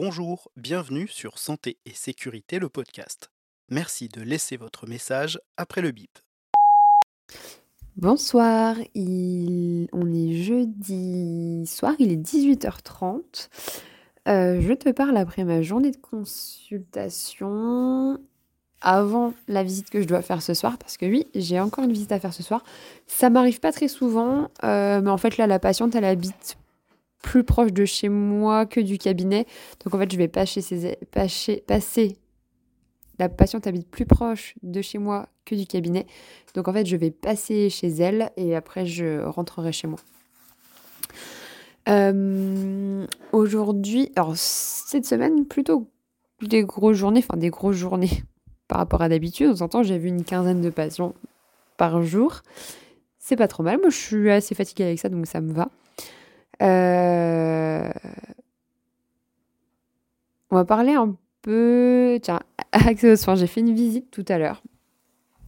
[0.00, 3.32] Bonjour, bienvenue sur Santé et Sécurité, le podcast.
[3.68, 6.20] Merci de laisser votre message après le bip.
[7.96, 13.48] Bonsoir, on est jeudi soir, il est 18h30.
[14.28, 18.20] Euh, je te parle après ma journée de consultation,
[18.80, 21.92] avant la visite que je dois faire ce soir, parce que oui, j'ai encore une
[21.92, 22.62] visite à faire ce soir.
[23.08, 26.56] Ça m'arrive pas très souvent, euh, mais en fait là, la patiente, elle habite
[27.22, 29.46] plus proche de chez moi que du cabinet.
[29.84, 31.04] Donc en fait, je vais passer,
[31.66, 32.16] passer
[33.18, 36.06] la patiente habite plus proche de chez moi que du cabinet.
[36.54, 39.98] Donc en fait, je vais passer chez elle et après, je rentrerai chez moi.
[41.88, 45.88] Euh, aujourd'hui, alors cette semaine, plutôt
[46.42, 48.22] des grosses journées, enfin des grosses journées
[48.68, 49.54] par rapport à d'habitude.
[49.54, 51.14] De temps j'ai vu une quinzaine de patients
[51.76, 52.42] par jour.
[53.18, 53.78] C'est pas trop mal.
[53.78, 55.68] Moi, je suis assez fatiguée avec ça, donc ça me va.
[56.62, 57.90] Euh,
[60.50, 62.18] on va parler un peu.
[62.22, 62.40] Tiens.
[62.82, 64.62] J'ai fait une visite tout à l'heure.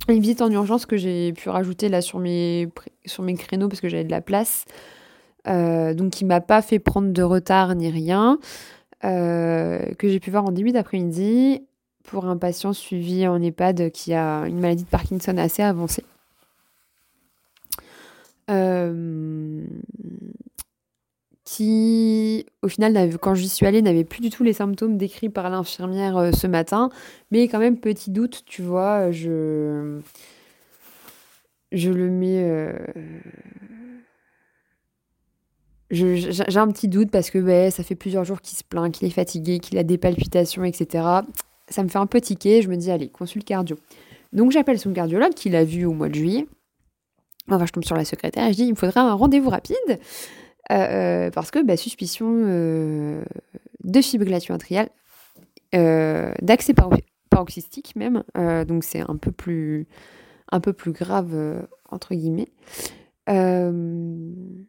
[0.08, 2.69] Une visite en urgence que j'ai pu rajouter là sur mes,
[3.05, 4.64] sur mes créneaux parce que j'avais de la place.
[5.47, 8.39] Euh, donc, qui m'a pas fait prendre de retard ni rien.
[9.05, 11.62] Euh, que j'ai pu voir en début d'après-midi
[12.02, 16.05] pour un patient suivi en EHPAD qui a une maladie de Parkinson assez avancée.
[18.50, 19.64] Euh,
[21.51, 25.51] qui, au final, quand j'y suis allée, n'avait plus du tout les symptômes décrits par
[25.51, 26.91] l'infirmière euh, ce matin.
[27.33, 29.98] Mais quand même, petit doute, tu vois, je,
[31.73, 32.45] je le mets...
[32.45, 32.79] Euh,
[35.91, 39.11] j'ai un petit doute parce que ça fait plusieurs jours qu'il se plaint, qu'il est
[39.11, 41.05] fatigué, qu'il a des palpitations, etc.
[41.69, 42.62] Ça me fait un peu tiquer.
[42.62, 43.77] Je me dis, allez, consulte cardio.
[44.33, 46.47] Donc j'appelle son cardiologue qui l'a vu au mois de juillet.
[47.51, 49.98] Enfin, je tombe sur la secrétaire et je dis, il me faudrait un rendez-vous rapide.
[50.70, 53.23] Euh, euh, parce que bah, suspicion euh,
[53.83, 54.89] de fibrillation atriale,
[55.73, 56.75] d'accès
[57.31, 58.23] paroxystique même,
[58.67, 59.86] donc c'est un peu plus
[60.53, 62.48] un peu plus grave entre guillemets.
[63.29, 64.64] il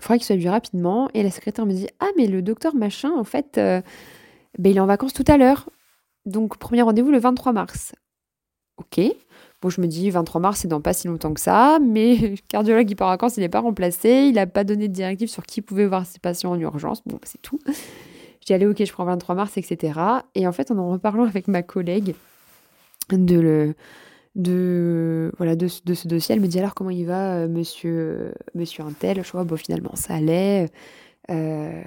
[0.00, 1.08] faudrait qu'il soit vu rapidement.
[1.14, 3.82] Et la secrétaire me dit Ah, mais le docteur machin, en fait, ben,
[4.64, 5.68] il est en vacances tout à l'heure.
[6.26, 7.92] Donc, premier rendez-vous le 23 mars.
[8.76, 9.00] Ok.
[9.62, 12.36] Bon, je me dis, 23 mars, c'est dans pas si longtemps que ça, mais le
[12.48, 15.28] cardiologue qui part en vacances, il n'est pas remplacé, il n'a pas donné de directive
[15.28, 17.02] sur qui pouvait voir ses patients en urgence.
[17.06, 17.58] Bon, c'est tout.
[18.46, 20.00] J'ai allé, ok, je prends 23 mars, etc.
[20.34, 22.14] Et en fait, en en reparlant avec ma collègue
[23.10, 23.74] de le
[24.36, 28.84] de voilà de, ce dossier elle me dit alors comment il va euh, monsieur monsieur
[28.84, 29.24] Intel?
[29.24, 30.68] Je vois bon finalement ça allait
[31.30, 31.82] euh,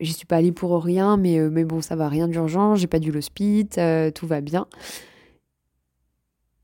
[0.00, 2.86] j'y suis pas allée pour rien mais euh, mais bon ça va rien d'urgent j'ai
[2.86, 4.66] pas dû l'hospice euh, tout va bien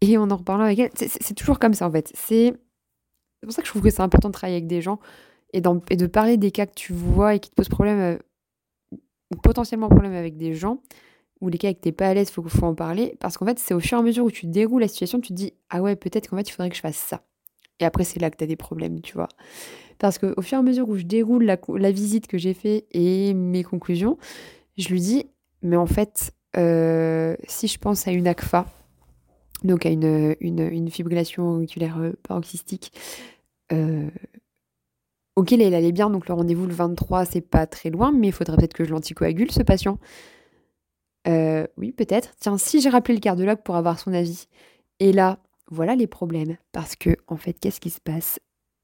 [0.02, 2.10] et en en reparlant avec elle, c'est toujours comme ça en fait.
[2.14, 2.54] C'est
[3.40, 4.98] pour ça que je trouve que c'est important de travailler avec des gens
[5.52, 8.98] et, de parler des cas que tu vois et qui te posent problème, euh,
[9.32, 10.80] ou potentiellement problème avec des gens,
[11.40, 13.16] ou les cas avec t'es pas à l'aise, faut, faut en parler.
[13.20, 15.28] Parce qu'en fait, c'est au fur et à mesure où tu déroules la situation, tu
[15.28, 17.22] te dis Ah ouais, peut-être qu'en fait, il faudrait que je fasse ça.
[17.78, 19.28] Et après, c'est là que tu as des problèmes, tu vois.
[19.98, 22.86] Parce qu'au fur et à mesure où je déroule la, la visite que j'ai fait
[22.90, 24.18] et mes conclusions,
[24.76, 25.26] je lui dis
[25.62, 28.66] Mais en fait, euh, si je pense à une ACFA,
[29.64, 32.92] donc à une, une, fibrillation auriculaire euh, paroxystique.
[33.72, 34.08] Euh,
[35.36, 38.32] ok, elle allait bien, donc le rendez-vous le 23, c'est pas très loin, mais il
[38.32, 39.98] faudrait peut-être que je l'anticoagule, ce patient.
[41.28, 42.34] Euh, oui, peut-être.
[42.40, 44.46] Tiens, si j'ai rappelé le cardiologue pour avoir son avis.
[45.00, 45.38] Et là,
[45.70, 46.56] voilà les problèmes.
[46.72, 48.40] Parce que, en fait, qu'est-ce qui se passe?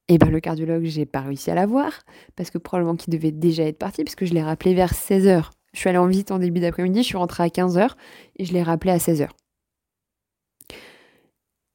[0.08, 1.92] Eh bien, le cardiologue, j'ai pas réussi à l'avoir,
[2.34, 5.50] parce que probablement qu'il devait déjà être parti, parce que je l'ai rappelé vers 16h.
[5.74, 7.90] Je suis allée en visite en début d'après-midi, je suis rentrée à 15h,
[8.36, 9.28] et je l'ai rappelé à 16h.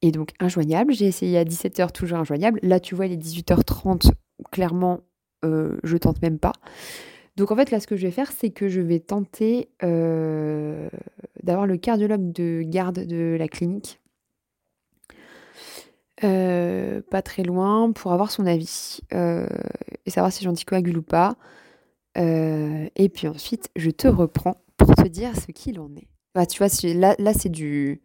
[0.04, 0.92] Et donc injoignable.
[0.92, 2.60] J'ai essayé à 17h, toujours injoignable.
[2.62, 4.10] Là, tu vois, il est 18h30.
[4.52, 5.00] Clairement,
[5.46, 6.52] euh, je tente même pas.
[7.36, 10.90] Donc en fait, là, ce que je vais faire, c'est que je vais tenter euh,
[11.42, 13.98] d'avoir le cardiologue de garde de la clinique.
[16.22, 21.34] Euh, pas très loin pour avoir son avis et savoir si j'anticoagule ou pas.
[22.14, 26.08] et puis ensuite, je te reprends pour te dire ce qu'il en est.
[26.34, 28.02] Bah, tu vois, là, là c'est du,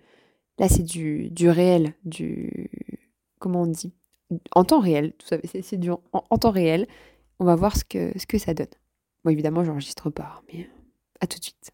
[0.59, 2.69] Là, c'est du, réel, du.
[3.39, 3.93] Comment on dit?
[4.53, 5.37] En temps réel, tout ça.
[5.63, 6.85] C'est du en, temps réel.
[7.39, 8.67] On va voir ce que, ce que ça donne.
[9.23, 10.69] Bon, évidemment, j'enregistre pas, mais
[11.21, 11.71] à tout de suite.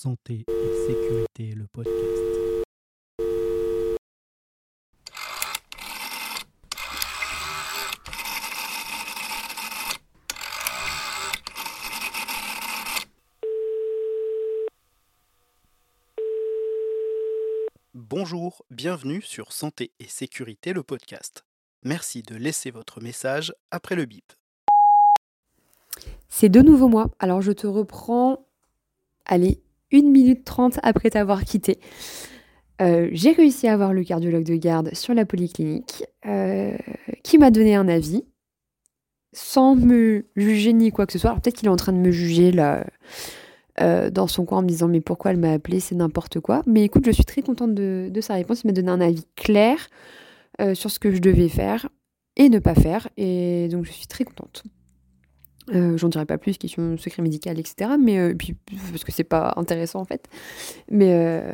[0.00, 2.31] Santé et sécurité, le podcast.
[17.94, 21.44] Bonjour, bienvenue sur Santé et Sécurité, le podcast.
[21.84, 24.32] Merci de laisser votre message après le bip.
[26.30, 27.10] C'est de nouveau moi.
[27.18, 28.46] Alors je te reprends,
[29.26, 29.60] allez,
[29.92, 31.80] 1 minute 30 après t'avoir quitté.
[32.80, 36.74] Euh, j'ai réussi à avoir le cardiologue de garde sur la polyclinique euh,
[37.22, 38.24] qui m'a donné un avis
[39.34, 41.28] sans me juger ni quoi que ce soit.
[41.28, 42.86] Alors peut-être qu'il est en train de me juger là
[43.80, 46.62] euh, dans son coin en me disant mais pourquoi elle m'a appelé, c'est n'importe quoi.
[46.66, 48.62] Mais écoute, je suis très contente de, sa réponse.
[48.62, 49.88] Il m'a donné un avis clair
[50.74, 51.88] sur ce que je devais faire
[52.36, 53.08] et ne pas faire.
[53.16, 54.64] Et donc je suis très contente.
[55.72, 57.92] Euh, J'en dirai pas plus, question secret médical, etc.
[57.98, 58.56] Mais euh, puis
[58.90, 60.28] parce que c'est pas intéressant en fait.
[60.90, 61.52] Mais euh,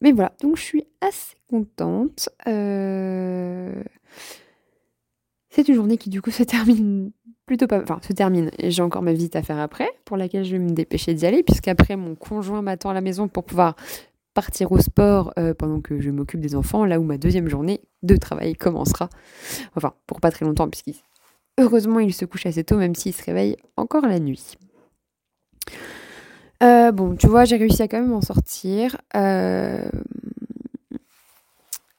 [0.00, 2.28] mais voilà, donc je suis assez contente.
[2.46, 3.82] Euh,
[5.50, 7.10] c'est une journée qui du coup se termine
[7.46, 8.50] plutôt pas, enfin se termine.
[8.62, 11.42] J'ai encore ma visite à faire après, pour laquelle je vais me dépêcher d'y aller,
[11.42, 13.76] puisqu'après mon conjoint m'attend à la maison pour pouvoir
[14.32, 18.16] partir au sport pendant que je m'occupe des enfants, là où ma deuxième journée de
[18.16, 19.08] travail commencera.
[19.74, 20.94] Enfin, pour pas très longtemps, puisqu'il
[21.60, 24.56] Heureusement, il se couche assez tôt, même s'il se réveille encore la nuit.
[26.62, 28.96] Euh, bon, tu vois, j'ai réussi à quand même en sortir.
[29.14, 29.90] Euh,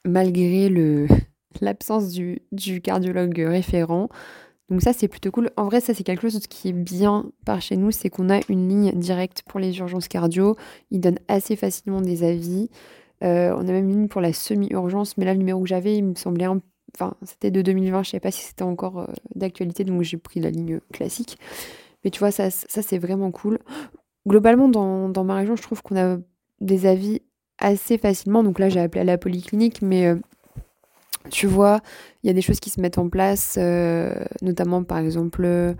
[0.04, 1.06] malgré le,
[1.60, 4.08] l'absence du, du, cardiologue référent.
[4.68, 5.50] Donc ça, c'est plutôt cool.
[5.56, 8.40] En vrai, ça, c'est quelque chose qui est bien par chez nous, c'est qu'on a
[8.48, 10.56] une ligne directe pour les urgences cardio.
[10.90, 12.70] Il donne assez facilement des avis.
[13.22, 15.96] Euh, on a même une ligne pour la semi-urgence, mais là, le numéro que j'avais,
[15.96, 16.60] il me semblait un
[16.94, 20.40] Enfin, c'était de 2020, je sais pas si c'était encore euh, d'actualité, donc j'ai pris
[20.40, 21.38] la ligne classique.
[22.04, 23.58] Mais tu vois, ça, ça c'est vraiment cool.
[24.28, 26.18] Globalement, dans, dans, ma région, je trouve qu'on a
[26.60, 27.22] des avis
[27.58, 28.42] assez facilement.
[28.42, 30.16] Donc là, j'ai appelé à la polyclinique, mais euh,
[31.30, 31.80] tu vois,
[32.22, 35.74] il y a des choses qui se mettent en place, euh, notamment par exemple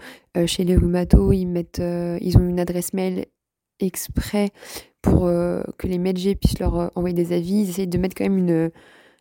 [0.47, 1.83] chez les rhumatos, ils, mettent,
[2.21, 3.27] ils ont une adresse mail
[3.81, 4.50] exprès
[5.03, 7.62] pour que les médecins puissent leur envoyer des avis.
[7.62, 8.71] Ils essayent de mettre quand même une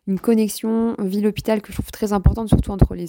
[0.06, 3.06] une connexion ville-hôpital que je trouve très importante, surtout entre les,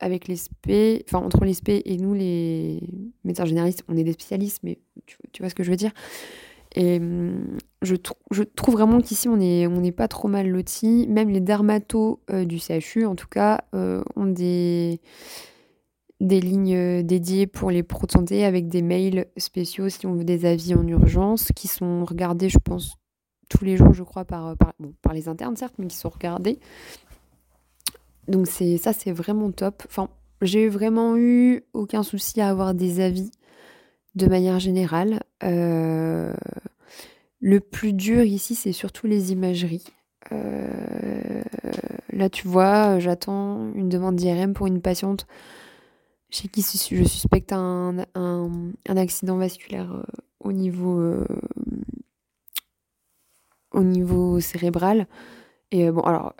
[0.00, 2.82] avec les SP, enfin entre les et nous, les
[3.24, 5.92] médecins généralistes, on est des spécialistes, mais tu, vois ce que je veux dire?
[6.76, 11.06] Et hum, je, trouve vraiment qu'ici, on n'est pas trop mal lotis.
[11.08, 15.00] Même les dermatos euh, du CHU, en tout cas, euh, ont des,
[16.20, 20.24] lignes euh, dédiées pour les pros de santé avec des mails spéciaux si on veut
[20.24, 22.96] des avis en urgence qui sont regardés, je pense,
[23.48, 26.58] tous les jours, je crois, par, par, les internes, certes, mais qui sont regardés.
[28.28, 29.82] Donc ça, c'est vraiment top.
[29.86, 30.08] Enfin,
[30.42, 33.30] j'ai vraiment eu aucun souci à avoir des avis
[34.16, 35.22] de manière générale.
[35.44, 36.32] Euh,
[37.40, 39.84] le plus dur ici, c'est surtout les imageries.
[40.32, 41.42] Euh,
[42.10, 45.26] là, tu vois, j'attends une demande d'IRM pour une patiente
[46.30, 48.04] chez qui je suspecte un,
[48.88, 50.02] accident vasculaire euh,
[50.40, 51.14] au niveau
[53.72, 55.06] au niveau cérébral.
[55.70, 56.34] Et bon, alors,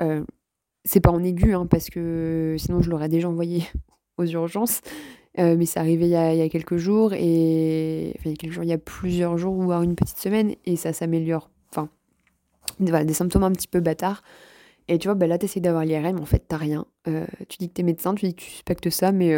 [0.84, 3.64] c'est pas en aigu, hein, parce que sinon je l'aurais déjà envoyé
[4.18, 4.80] aux urgences.
[5.38, 8.30] Euh, mais c'est arrivé il y, a, il y, a, quelques jours, et enfin, il
[8.30, 10.92] y a quelques jours, il y a plusieurs jours, ou une petite semaine, et ça
[10.92, 11.50] s'améliore.
[11.70, 11.90] Enfin,
[12.80, 14.22] voilà, des symptômes un petit peu bâtards.
[14.88, 16.86] Et tu vois, bah là, t'essayes d'avoir l'IRM, en fait, t'as rien.
[17.04, 19.36] tu dis que t'es médecin, tu dis que tu suspectes ça, mais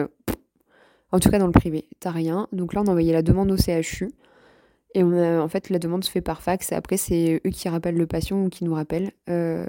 [1.11, 2.49] en tout cas dans le privé, t'as rien.
[2.53, 4.11] Donc là, on a envoyé la demande au CHU.
[4.95, 6.73] Et on a, en fait, la demande se fait par fax.
[6.73, 9.13] Après, c'est eux qui rappellent le patient ou qui nous rappellent.
[9.29, 9.67] Euh,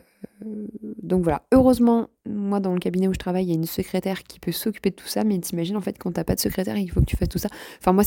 [1.03, 1.43] donc voilà.
[1.51, 4.53] Heureusement, moi, dans le cabinet où je travaille, il y a une secrétaire qui peut
[4.53, 5.23] s'occuper de tout ça.
[5.25, 7.37] Mais t'imagines, en fait, quand t'as pas de secrétaire, il faut que tu fasses tout
[7.37, 7.49] ça.
[7.79, 8.03] Enfin, moi,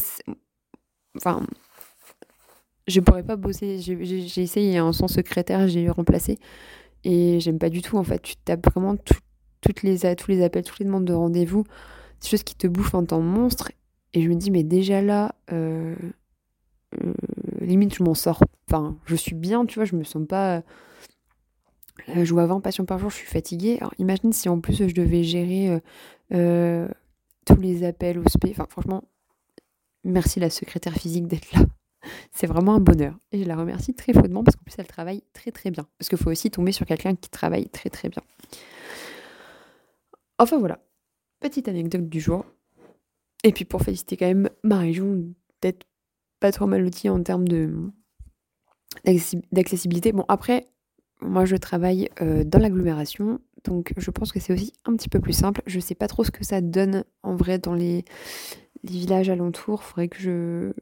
[1.16, 1.44] enfin,
[2.86, 3.78] je pourrais pas bosser.
[3.78, 6.38] J'ai essayé un sans secrétaire, j'ai remplacé.
[7.04, 8.22] Et j'aime pas du tout, en fait.
[8.22, 8.96] Tu tapes vraiment
[9.60, 11.64] toutes les, tous les appels, toutes les demandes de rendez-vous.
[12.20, 13.70] C'est choses qui te bouffent un temps monstre.
[14.14, 15.34] Et je me dis, mais déjà là.
[15.52, 15.94] Euh,
[17.64, 18.42] limite, je m'en sors.
[18.68, 20.62] Enfin, je suis bien, tu vois, je me sens pas.
[22.08, 23.78] je joue à 20 patients par jour, je suis fatiguée.
[23.80, 25.80] Alors, imagine si en plus je devais gérer euh,
[26.32, 26.88] euh,
[27.44, 28.50] tous les appels au SP.
[28.50, 29.04] Enfin, franchement,
[30.04, 31.64] merci la secrétaire physique d'être là.
[32.32, 33.16] C'est vraiment un bonheur.
[33.30, 35.86] Et je la remercie très chaudement parce qu'en plus, elle travaille très très bien.
[35.98, 38.22] Parce qu'il faut aussi tomber sur quelqu'un qui travaille très très bien.
[40.38, 40.80] Enfin voilà,
[41.40, 42.44] petite anecdote du jour.
[43.44, 45.24] Et puis pour féliciter quand même ma région
[45.60, 45.86] d'être
[46.42, 47.46] pas trop mal outil en termes
[49.52, 50.10] d'accessibilité.
[50.10, 50.66] Bon, après,
[51.20, 55.20] moi je travaille euh, dans l'agglomération, donc je pense que c'est aussi un petit peu
[55.20, 55.62] plus simple.
[55.66, 58.04] Je sais pas trop ce que ça donne en vrai dans les,
[58.82, 59.84] villages alentours.
[59.84, 60.72] Faudrait que je.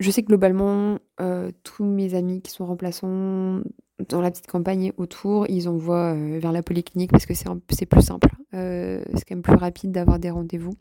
[0.00, 3.60] Je sais que globalement, euh, tous mes amis qui sont remplaçants
[4.08, 8.02] dans la petite campagne autour, ils envoient euh, vers la polyclinique parce que c'est plus
[8.02, 8.28] simple.
[8.50, 10.72] c'est quand même plus rapide d'avoir des rendez-vous.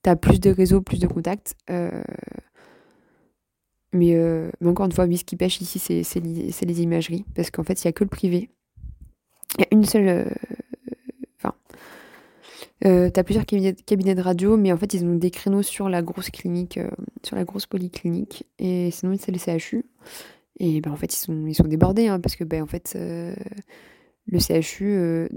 [0.00, 1.54] T'as plus de réseaux, plus de contacts.
[3.94, 7.24] Euh, mais, encore une fois, ce qui pêche ici, c'est les, imageries.
[7.34, 8.50] Parce qu'en fait, il n'y a que le privé.
[9.58, 10.08] Il y a une seule.
[10.08, 10.24] Euh,
[11.38, 11.54] enfin.
[12.84, 15.88] Euh, tu as plusieurs cabinets, de radio, mais en fait, ils ont des créneaux sur
[15.88, 16.90] la grosse clinique, euh,
[17.22, 18.44] sur la grosse polyclinique.
[18.58, 19.84] Et sinon, c'est les CHU.
[20.58, 22.96] Et ben, en fait, ils sont, ils sont débordés, hein, parce que ben, en fait,
[22.96, 25.28] le CHU,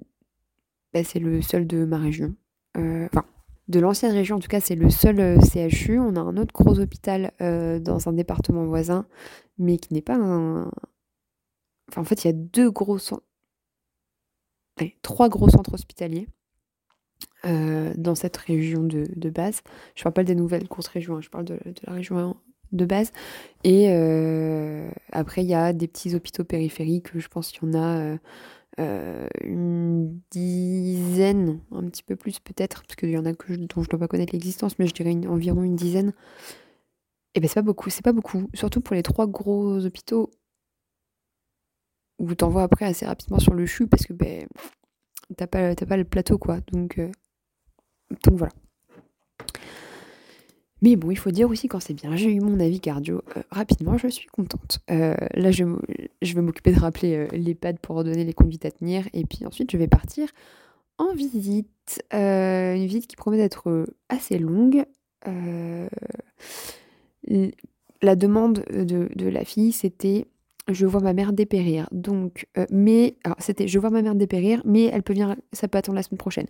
[0.93, 2.33] ben, c'est le seul de ma région.
[2.75, 3.25] Enfin,
[3.67, 5.99] de l'ancienne région, en tout cas, c'est le seul CHU.
[5.99, 9.07] On a un autre gros hôpital dans un département voisin,
[9.57, 10.69] mais qui n'est pas un.
[11.89, 13.23] Enfin, en fait, il y a deux gros centres.
[15.01, 16.27] trois gros centres hospitaliers.
[17.43, 19.61] dans cette région de, base.
[19.95, 22.35] Je parle pas des nouvelles grosses régions, hein, je parle de, la région
[22.75, 23.11] de base.
[23.63, 23.89] Et
[25.11, 28.17] après, il y a des petits hôpitaux périphériques, je pense qu'il y en a
[28.79, 33.77] euh, une dizaine, un petit peu plus peut-être, parce qu'il y en a que dont
[33.77, 36.13] je ne dois pas connaître l'existence, mais je dirais environ une dizaine.
[37.35, 38.49] Et ben c'est pas beaucoup, c'est pas beaucoup.
[38.53, 40.31] Surtout pour les trois gros hôpitaux
[42.19, 44.47] où t'envoies après assez rapidement sur le CHU parce que ben
[45.37, 46.59] t'as pas, le plateau quoi.
[46.71, 47.11] Donc, euh,
[48.23, 48.53] donc voilà.
[50.85, 52.15] Mais bon, il faut dire aussi quand c'est bien.
[52.15, 54.81] J'ai eu mon avis cardio euh, rapidement, je suis contente.
[54.91, 58.71] Euh, là, je, vais m'occuper de rappeler euh, les pads pour redonner les conduites à
[58.71, 59.07] tenir.
[59.13, 60.29] Et puis ensuite, je vais partir
[60.99, 62.03] en visite.
[62.11, 64.85] une visite qui promet d'être assez longue.
[68.03, 70.27] la demande de, de la fille, c'était
[70.67, 71.89] je vois ma mère dépérir.
[71.91, 75.95] Donc, mais, c'était je vois ma mère dépérir, mais elle peut venir, ça peut attendre
[75.95, 76.47] la semaine prochaine.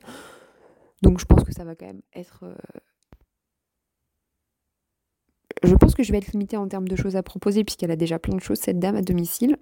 [1.03, 2.43] Donc, je pense que ça va quand même être
[5.65, 7.95] je pense que je vais être limitée en termes de choses à proposer, puisqu'elle a
[7.95, 9.57] déjà plein de choses, cette dame, à domicile.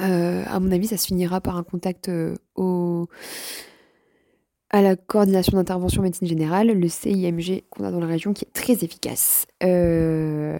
[0.00, 3.08] Euh, à mon avis, ça se finira par un contact euh, au...
[4.70, 8.52] à la coordination d'intervention médecine générale, le CIMG qu'on a dans la région, qui est
[8.52, 9.46] très efficace.
[9.62, 10.58] Euh,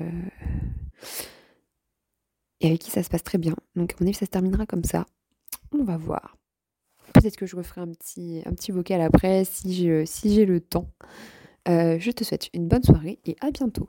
[2.61, 3.55] et avec qui ça se passe très bien.
[3.77, 5.07] Donc, à mon avis, ça se terminera comme ça.
[5.73, 6.37] On va voir.
[7.15, 10.89] Peut-être que je referai un petit, un petit vocal après si j'ai si le temps.
[11.67, 13.89] je te souhaite une bonne soirée et à bientôt.